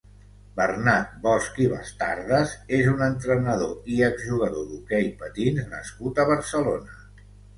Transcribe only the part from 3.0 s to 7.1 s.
entrenador i ex-jugador d'hoquei patins nascut a Barcelona.